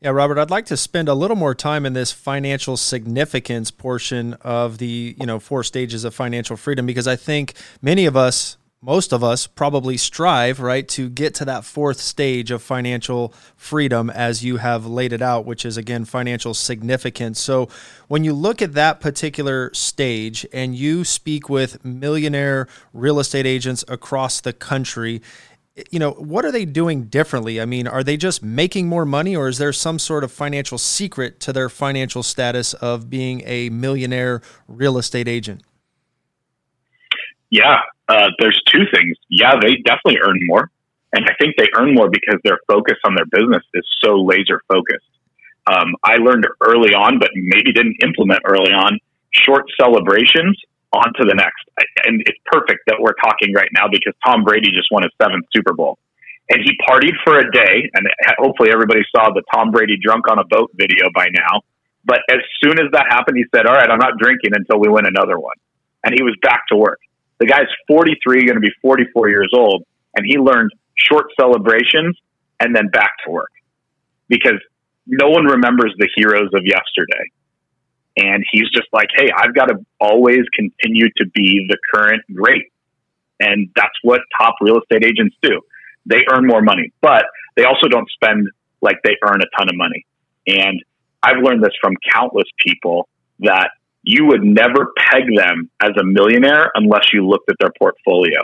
[0.00, 4.34] Yeah, Robert, I'd like to spend a little more time in this financial significance portion
[4.42, 8.56] of the, you know, four stages of financial freedom because I think many of us
[8.80, 14.08] most of us probably strive, right, to get to that fourth stage of financial freedom
[14.08, 17.40] as you have laid it out, which is again financial significance.
[17.40, 17.68] So,
[18.06, 23.84] when you look at that particular stage and you speak with millionaire real estate agents
[23.88, 25.22] across the country,
[25.90, 27.60] you know, what are they doing differently?
[27.60, 30.78] I mean, are they just making more money or is there some sort of financial
[30.78, 35.62] secret to their financial status of being a millionaire real estate agent?
[37.50, 39.16] Yeah, uh, there's two things.
[39.30, 40.70] Yeah, they definitely earn more.
[41.12, 44.60] And I think they earn more because their focus on their business is so laser
[44.68, 45.08] focused.
[45.66, 48.98] Um, I learned early on, but maybe didn't implement early on,
[49.32, 50.58] short celebrations
[50.92, 51.64] on to the next.
[52.04, 55.44] And it's perfect that we're talking right now because Tom Brady just won his seventh
[55.54, 55.98] Super Bowl.
[56.50, 57.90] And he partied for a day.
[57.92, 58.08] And
[58.38, 61.60] hopefully everybody saw the Tom Brady drunk on a boat video by now.
[62.04, 64.88] But as soon as that happened, he said, All right, I'm not drinking until we
[64.88, 65.56] win another one.
[66.04, 67.00] And he was back to work.
[67.40, 69.84] The guy's 43, going to be 44 years old.
[70.16, 72.16] And he learned short celebrations
[72.60, 73.52] and then back to work
[74.28, 74.60] because
[75.06, 77.30] no one remembers the heroes of yesterday.
[78.16, 82.64] And he's just like, hey, I've got to always continue to be the current great.
[83.40, 85.60] And that's what top real estate agents do.
[86.04, 87.24] They earn more money, but
[87.56, 88.48] they also don't spend
[88.80, 90.04] like they earn a ton of money.
[90.46, 90.82] And
[91.22, 93.08] I've learned this from countless people
[93.40, 93.70] that
[94.02, 98.40] you would never peg them as a millionaire unless you looked at their portfolio.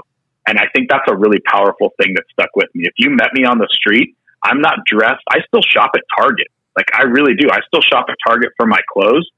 [0.47, 2.85] And I think that's a really powerful thing that stuck with me.
[2.87, 5.23] If you met me on the street, I'm not dressed.
[5.31, 6.49] I still shop at Target.
[6.77, 7.49] Like I really do.
[7.51, 9.29] I still shop at Target for my clothes.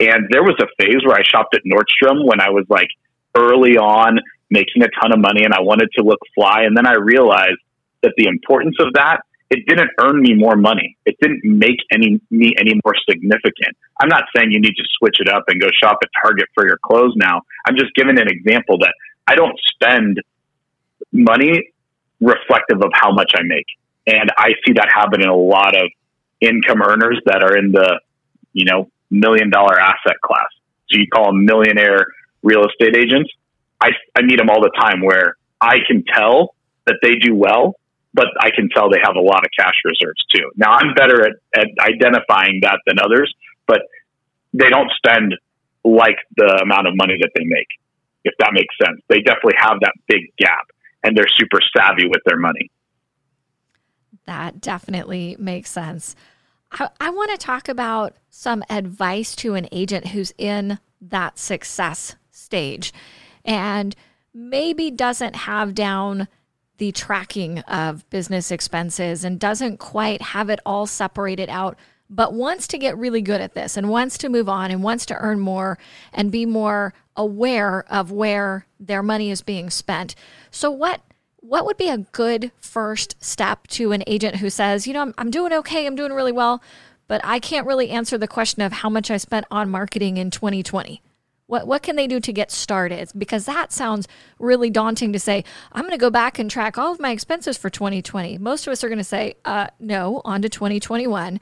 [0.00, 2.88] And there was a phase where I shopped at Nordstrom when I was like
[3.36, 4.18] early on
[4.50, 6.62] making a ton of money and I wanted to look fly.
[6.62, 7.60] And then I realized
[8.02, 9.20] that the importance of that,
[9.54, 10.96] it didn't earn me more money.
[11.06, 13.76] It didn't make any me any more significant.
[14.00, 16.66] I'm not saying you need to switch it up and go shop at Target for
[16.66, 17.42] your clothes now.
[17.64, 18.92] I'm just giving an example that
[19.28, 20.20] I don't spend
[21.12, 21.70] money
[22.20, 23.66] reflective of how much I make.
[24.08, 25.88] And I see that happen in a lot of
[26.40, 28.00] income earners that are in the,
[28.52, 30.48] you know, million dollar asset class.
[30.90, 32.06] So you call them millionaire
[32.42, 33.30] real estate agents.
[33.80, 37.76] I, I meet them all the time where I can tell that they do well,
[38.14, 40.50] but I can tell they have a lot of cash reserves too.
[40.56, 43.34] Now I'm better at, at identifying that than others,
[43.66, 43.80] but
[44.52, 45.34] they don't spend
[45.84, 47.66] like the amount of money that they make,
[48.24, 49.02] if that makes sense.
[49.08, 50.68] They definitely have that big gap
[51.02, 52.70] and they're super savvy with their money.
[54.26, 56.16] That definitely makes sense.
[56.72, 62.16] I, I want to talk about some advice to an agent who's in that success
[62.30, 62.92] stage
[63.44, 63.94] and
[64.32, 66.28] maybe doesn't have down
[66.78, 71.78] the tracking of business expenses and doesn't quite have it all separated out,
[72.10, 75.06] but wants to get really good at this and wants to move on and wants
[75.06, 75.78] to earn more
[76.12, 80.14] and be more aware of where their money is being spent.
[80.50, 81.00] So, what
[81.40, 85.14] what would be a good first step to an agent who says, you know, I'm,
[85.18, 86.62] I'm doing okay, I'm doing really well,
[87.06, 90.30] but I can't really answer the question of how much I spent on marketing in
[90.30, 91.02] 2020?
[91.46, 93.10] What, what can they do to get started?
[93.16, 96.92] Because that sounds really daunting to say, I'm going to go back and track all
[96.92, 98.38] of my expenses for 2020.
[98.38, 101.38] Most of us are going to say, uh, no, on to 2021.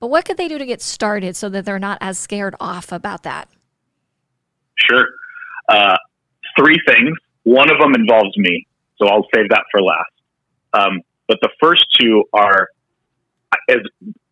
[0.00, 2.92] But what could they do to get started so that they're not as scared off
[2.92, 3.48] about that?
[4.76, 5.06] Sure.
[5.68, 5.96] Uh,
[6.58, 7.16] three things.
[7.44, 8.66] One of them involves me
[9.02, 10.12] so I'll save that for last.
[10.72, 12.68] Um, but the first two are
[13.68, 13.80] as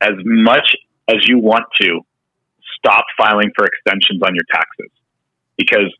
[0.00, 0.76] as much
[1.08, 2.00] as you want to
[2.78, 4.90] stop filing for extensions on your taxes,
[5.60, 5.92] because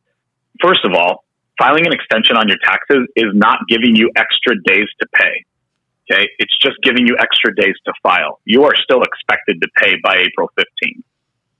[0.62, 1.25] first of all,
[1.59, 5.44] filing an extension on your taxes is not giving you extra days to pay.
[6.11, 8.40] Okay, it's just giving you extra days to file.
[8.44, 11.03] You are still expected to pay by April 15th.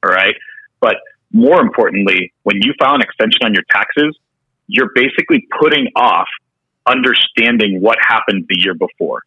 [0.03, 0.35] All right,
[0.81, 0.97] but
[1.33, 4.19] more importantly, when you file an extension on your taxes,
[4.67, 6.27] you're basically putting off
[6.87, 9.23] understanding what happened the year before.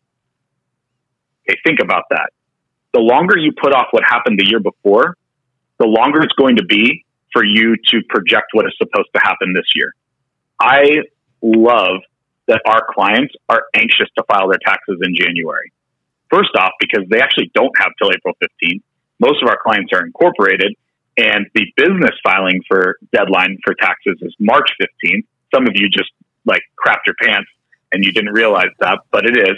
[1.48, 2.32] Okay, think about that.
[2.94, 5.16] The longer you put off what happened the year before,
[5.80, 9.54] the longer it's going to be for you to project what is supposed to happen
[9.54, 9.94] this year.
[10.60, 11.02] I
[11.42, 11.98] love
[12.48, 15.72] that our clients are anxious to file their taxes in January.
[16.32, 18.82] First off, because they actually don't have till April 15th.
[19.20, 20.76] Most of our clients are incorporated,
[21.18, 25.26] and the business filing for deadline for taxes is March 15th.
[25.54, 26.12] Some of you just
[26.46, 27.50] like crapped your pants
[27.92, 29.58] and you didn't realize that, but it is.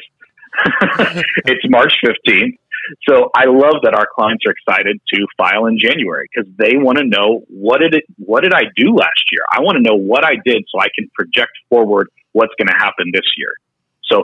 [1.45, 2.57] it's March 15th.
[3.07, 6.97] So I love that our clients are excited to file in January because they want
[6.97, 9.41] to know what did it what did I do last year?
[9.51, 12.77] I want to know what I did so I can project forward what's going to
[12.77, 13.53] happen this year.
[14.03, 14.23] So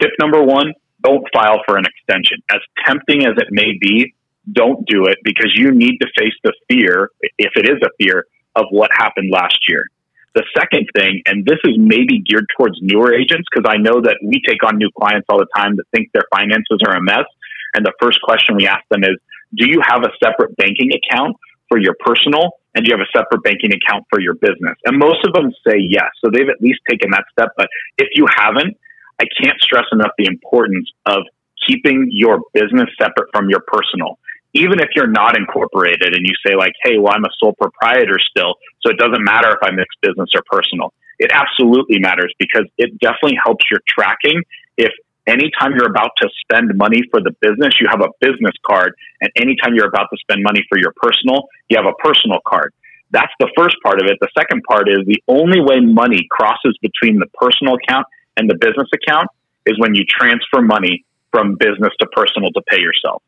[0.00, 2.38] tip number 1, don't file for an extension.
[2.50, 4.14] As tempting as it may be,
[4.52, 8.26] don't do it because you need to face the fear, if it is a fear,
[8.56, 9.86] of what happened last year.
[10.34, 14.18] The second thing, and this is maybe geared towards newer agents, because I know that
[14.22, 17.26] we take on new clients all the time that think their finances are a mess.
[17.74, 19.16] And the first question we ask them is,
[19.54, 21.36] do you have a separate banking account
[21.68, 24.76] for your personal and do you have a separate banking account for your business?
[24.84, 26.06] And most of them say yes.
[26.22, 27.50] So they've at least taken that step.
[27.56, 28.76] But if you haven't,
[29.20, 31.24] I can't stress enough the importance of
[31.66, 34.18] keeping your business separate from your personal.
[34.54, 38.18] Even if you're not incorporated and you say like, Hey, well, I'm a sole proprietor
[38.20, 38.54] still.
[38.80, 40.92] So it doesn't matter if I mix business or personal.
[41.18, 44.42] It absolutely matters because it definitely helps your tracking.
[44.76, 44.92] If
[45.28, 48.94] anytime you're about to spend money for the business, you have a business card.
[49.20, 52.72] And anytime you're about to spend money for your personal, you have a personal card.
[53.10, 54.16] That's the first part of it.
[54.20, 58.06] The second part is the only way money crosses between the personal account
[58.36, 59.28] and the business account
[59.66, 63.22] is when you transfer money from business to personal to pay yourself.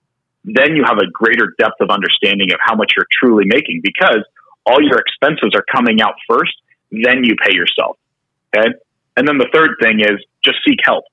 [0.45, 4.25] Then you have a greater depth of understanding of how much you're truly making because
[4.65, 6.53] all your expenses are coming out first,
[6.91, 7.99] then you pay yourself.
[8.57, 8.69] Okay.
[9.17, 11.05] And then the third thing is just seek help.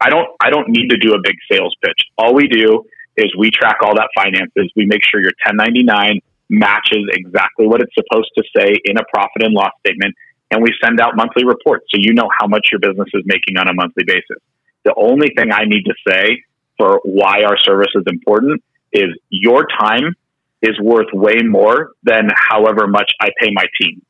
[0.00, 2.00] I don't, I don't need to do a big sales pitch.
[2.18, 2.84] All we do
[3.16, 4.70] is we track all that finances.
[4.76, 6.20] We make sure your 1099
[6.50, 10.14] matches exactly what it's supposed to say in a profit and loss statement.
[10.50, 13.58] And we send out monthly reports so you know how much your business is making
[13.58, 14.40] on a monthly basis.
[14.84, 16.42] The only thing I need to say
[16.78, 20.14] for why our service is important is your time
[20.62, 24.02] is worth way more than however much I pay my team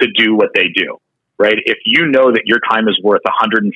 [0.00, 0.98] to do what they do.
[1.42, 1.58] Right?
[1.66, 3.72] If you know that your time is worth $150,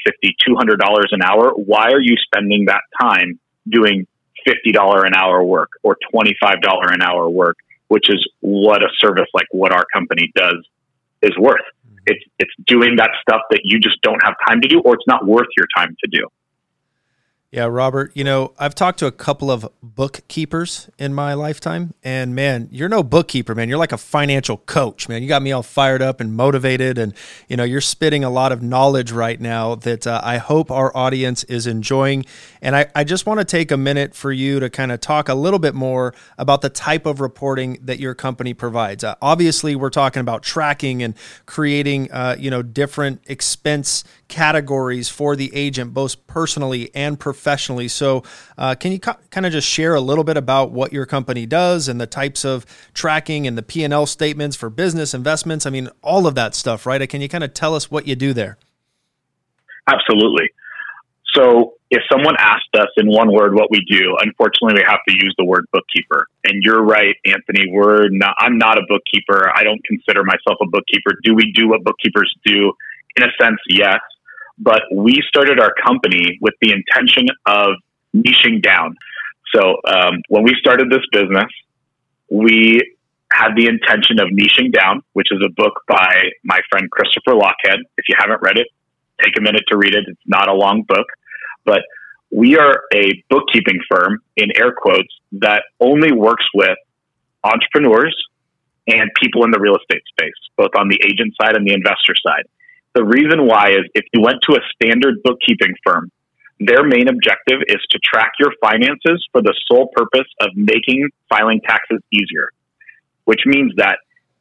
[0.48, 4.06] $200 an hour, why are you spending that time doing
[4.46, 6.34] $50 an hour work or $25
[6.94, 7.56] an hour work,
[7.88, 10.64] which is what a service like what our company does
[11.22, 11.66] is worth?
[11.88, 11.96] Mm-hmm.
[12.06, 15.08] It's it's doing that stuff that you just don't have time to do, or it's
[15.08, 16.28] not worth your time to do.
[17.57, 22.34] Yeah, Robert, you know, I've talked to a couple of bookkeepers in my lifetime, and
[22.34, 23.70] man, you're no bookkeeper, man.
[23.70, 25.22] You're like a financial coach, man.
[25.22, 27.14] You got me all fired up and motivated, and,
[27.48, 30.94] you know, you're spitting a lot of knowledge right now that uh, I hope our
[30.94, 32.26] audience is enjoying.
[32.61, 35.30] And I, I just want to take a minute for you to kind of talk
[35.30, 39.02] a little bit more about the type of reporting that your company provides.
[39.02, 41.14] Uh, obviously, we're talking about tracking and
[41.46, 47.45] creating, uh, you know, different expense categories for the agent, both personally and professionally.
[47.47, 48.24] So,
[48.59, 51.47] uh, can you co- kind of just share a little bit about what your company
[51.47, 55.64] does and the types of tracking and the P and L statements for business investments?
[55.64, 57.09] I mean, all of that stuff, right?
[57.09, 58.59] Can you kind of tell us what you do there?
[59.86, 60.51] Absolutely.
[61.34, 65.14] So, if someone asked us in one word what we do, unfortunately, we have to
[65.14, 66.26] use the word bookkeeper.
[66.44, 67.70] And you're right, Anthony.
[67.70, 68.34] We're not.
[68.38, 69.51] I'm not a bookkeeper.
[69.55, 71.12] I don't consider myself a bookkeeper.
[71.22, 72.72] Do we do what bookkeepers do?
[73.16, 74.01] In a sense, yes.
[74.59, 77.74] But we started our company with the intention of
[78.14, 78.96] niching down.
[79.54, 81.50] So um, when we started this business,
[82.30, 82.80] we
[83.32, 87.78] had the intention of niching down, which is a book by my friend Christopher Lochhead.
[87.98, 88.66] If you haven't read it,
[89.22, 90.04] take a minute to read it.
[90.07, 91.07] It's not a long book,
[91.64, 91.82] but
[92.30, 96.76] we are a bookkeeping firm in air quotes that only works with
[97.44, 98.16] entrepreneurs
[98.88, 102.14] and people in the real estate space, both on the agent side and the investor
[102.26, 102.44] side.
[102.97, 106.11] The reason why is if you went to a standard bookkeeping firm,
[106.59, 111.61] their main objective is to track your finances for the sole purpose of making filing
[111.61, 112.49] taxes easier,
[113.26, 113.99] which means that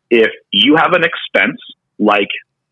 [0.10, 1.60] if you have an expense
[2.00, 2.30] like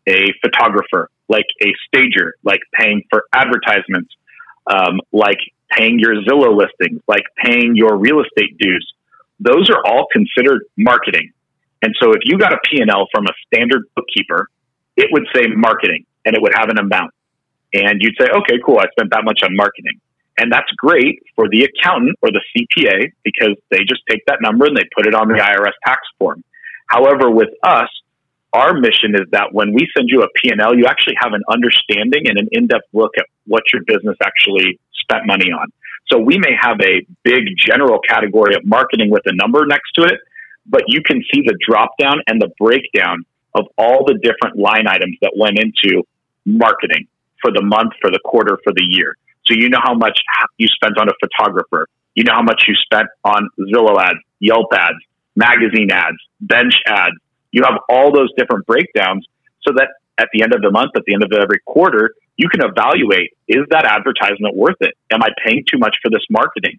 [0.08, 4.08] a photographer, like a stager, like paying for advertisements,
[4.66, 8.90] um, like paying your Zillow listings, like paying your real estate dues,
[9.38, 11.30] those are all considered marketing.
[11.82, 14.48] And so if you got a P&L from a standard bookkeeper
[14.96, 17.12] it would say marketing and it would have an amount.
[17.72, 20.00] And you'd say, okay, cool, I spent that much on marketing.
[20.38, 24.66] And that's great for the accountant or the CPA because they just take that number
[24.66, 26.42] and they put it on the IRS tax form.
[26.86, 27.88] However, with us,
[28.52, 32.28] our mission is that when we send you a P&L, you actually have an understanding
[32.28, 35.72] and an in-depth look at what your business actually spent money on.
[36.10, 40.04] So we may have a big general category of marketing with a number next to
[40.04, 40.20] it,
[40.66, 43.24] but you can see the drop down and the breakdown
[43.54, 46.02] of all the different line items that went into
[46.44, 47.06] marketing
[47.40, 49.16] for the month, for the quarter, for the year.
[49.46, 50.18] So you know how much
[50.58, 51.88] you spent on a photographer.
[52.14, 54.98] You know how much you spent on Zillow ads, Yelp ads,
[55.36, 57.16] magazine ads, bench ads.
[57.52, 59.26] You have all those different breakdowns
[59.62, 59.88] so that
[60.18, 63.36] at the end of the month, at the end of every quarter, you can evaluate
[63.46, 64.94] is that advertisement worth it?
[65.12, 66.78] Am I paying too much for this marketing?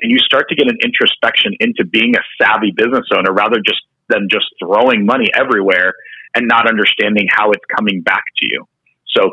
[0.00, 3.80] And you start to get an introspection into being a savvy business owner rather just
[4.08, 5.94] than just throwing money everywhere
[6.34, 8.66] and not understanding how it's coming back to you.
[9.14, 9.30] So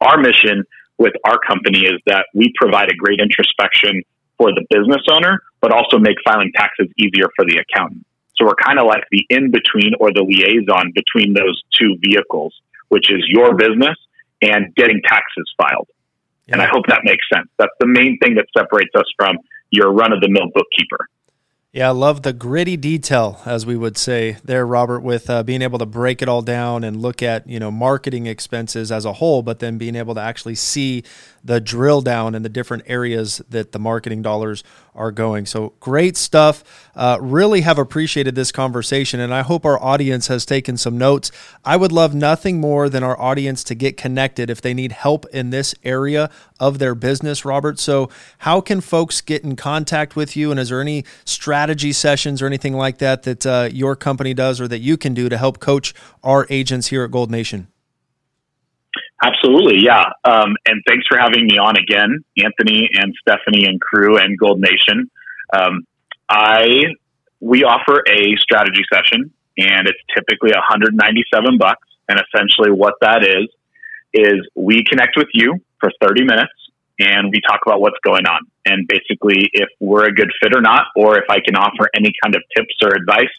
[0.00, 0.64] our mission
[0.98, 4.02] with our company is that we provide a great introspection
[4.38, 8.04] for the business owner, but also make filing taxes easier for the accountant.
[8.36, 12.54] So we're kind of like the in between or the liaison between those two vehicles,
[12.88, 13.96] which is your business
[14.40, 15.88] and getting taxes filed.
[16.46, 16.54] Yeah.
[16.54, 17.48] And I hope that makes sense.
[17.58, 19.36] That's the main thing that separates us from
[19.70, 21.08] your run of the mill bookkeeper.
[21.74, 25.62] Yeah, I love the gritty detail, as we would say there, Robert, with uh, being
[25.62, 29.14] able to break it all down and look at you know marketing expenses as a
[29.14, 31.02] whole, but then being able to actually see
[31.42, 34.62] the drill down in the different areas that the marketing dollars
[34.94, 35.46] are going.
[35.46, 36.62] So great stuff.
[36.94, 41.30] Uh, really have appreciated this conversation, and I hope our audience has taken some notes.
[41.64, 45.24] I would love nothing more than our audience to get connected if they need help
[45.32, 46.30] in this area
[46.60, 47.78] of their business, Robert.
[47.78, 50.50] So, how can folks get in contact with you?
[50.50, 54.60] And is there any strategy sessions or anything like that that uh, your company does
[54.60, 57.71] or that you can do to help coach our agents here at Gold Nation?
[59.22, 60.02] Absolutely, yeah.
[60.24, 64.60] Um, and thanks for having me on again, Anthony and Stephanie and crew and Gold
[64.60, 65.10] Nation.
[65.52, 65.86] Um,
[66.28, 66.66] I
[67.38, 71.86] we offer a strategy session, and it's typically 197 bucks.
[72.08, 73.48] And essentially, what that is
[74.12, 76.52] is we connect with you for 30 minutes,
[76.98, 80.60] and we talk about what's going on, and basically if we're a good fit or
[80.60, 83.32] not, or if I can offer any kind of tips or advice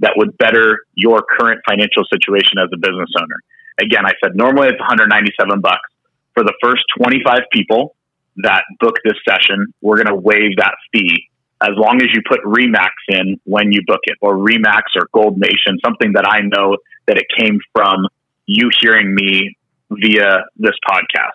[0.00, 3.38] that would better your current financial situation as a business owner
[3.80, 5.88] again, I said normally it's 197 bucks
[6.34, 7.96] for the first 25 people
[8.38, 9.74] that book this session.
[9.80, 11.28] We're going to waive that fee
[11.60, 15.38] as long as you put Remax in when you book it, or Remax or Gold
[15.38, 16.76] Nation, something that I know
[17.06, 18.06] that it came from
[18.46, 19.56] you hearing me
[19.90, 21.34] via this podcast.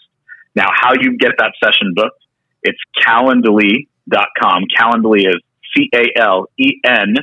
[0.56, 2.22] Now, how you get that session booked?
[2.62, 4.64] It's calendly.com.
[4.80, 5.42] Calendly is
[5.76, 7.16] C A L E N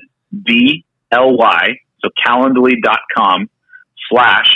[0.45, 1.79] D L Y.
[2.03, 3.49] So calendly.com
[4.11, 4.51] slash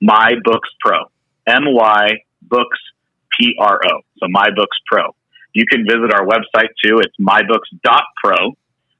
[0.00, 0.98] my Books Pro,
[1.46, 2.10] M Y
[2.42, 2.78] Books
[3.38, 4.00] P R O.
[4.18, 5.14] So My Books Pro.
[5.52, 7.00] You can visit our website too.
[7.00, 8.54] It's mybooks.pro.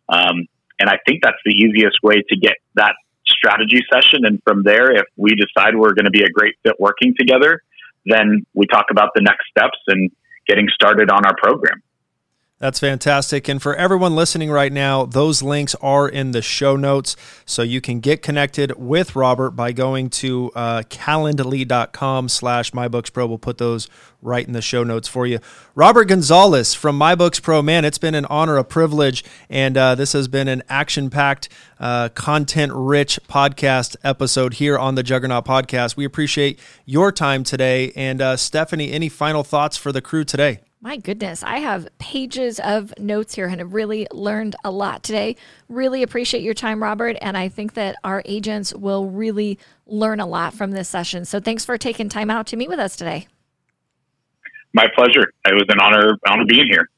[0.09, 0.47] Um,
[0.81, 2.95] and I think that's the easiest way to get that
[3.27, 4.25] strategy session.
[4.25, 7.63] And from there, if we decide we're going to be a great fit working together,
[8.07, 10.11] then we talk about the next steps and
[10.49, 11.83] getting started on our program.
[12.61, 13.49] That's fantastic.
[13.49, 17.17] And for everyone listening right now, those links are in the show notes.
[17.47, 23.27] So you can get connected with Robert by going to uh, calendly.com slash mybookspro.
[23.27, 23.89] We'll put those
[24.21, 25.39] right in the show notes for you.
[25.75, 27.65] Robert Gonzalez from MyBooksPro.
[27.65, 29.25] Man, it's been an honor, a privilege.
[29.49, 31.49] And uh, this has been an action packed,
[31.79, 35.97] uh, content rich podcast episode here on the Juggernaut Podcast.
[35.97, 37.91] We appreciate your time today.
[37.97, 40.61] And uh, Stephanie, any final thoughts for the crew today?
[40.83, 45.37] My goodness, I have pages of notes here and have really learned a lot today.
[45.69, 47.19] Really appreciate your time, Robert.
[47.21, 51.27] And I think that our agents will really learn a lot from this session.
[51.27, 53.29] So thanks for taking time out to meet with us today.
[54.73, 55.35] My pleasure.
[55.45, 56.89] It was an honor, honor being here.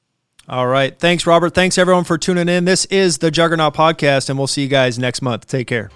[0.48, 0.96] All right.
[0.96, 1.52] Thanks, Robert.
[1.52, 2.64] Thanks, everyone, for tuning in.
[2.64, 5.48] This is the Juggernaut Podcast, and we'll see you guys next month.
[5.48, 5.90] Take care.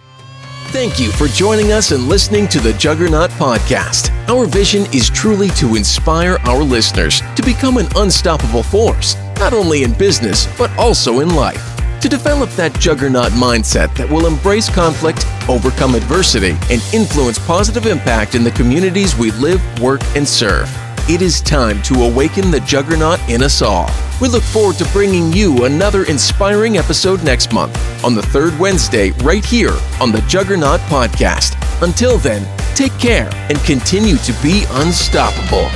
[0.71, 4.11] Thank you for joining us and listening to the Juggernaut Podcast.
[4.29, 9.85] Our vision is truly to inspire our listeners to become an unstoppable force, not only
[9.85, 11.63] in business, but also in life.
[12.01, 18.35] To develop that juggernaut mindset that will embrace conflict, overcome adversity, and influence positive impact
[18.35, 20.69] in the communities we live, work, and serve
[21.09, 23.89] it is time to awaken the juggernaut in us all.
[24.21, 29.13] We look forward to bringing you another inspiring episode next month on the third Wednesday,
[29.23, 31.55] right here on the Juggernaut Podcast.
[31.81, 32.45] Until then,
[32.75, 35.69] take care and continue to be unstoppable.